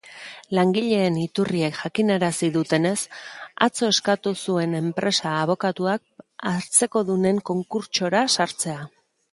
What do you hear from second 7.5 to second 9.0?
konkurtsora sartzea.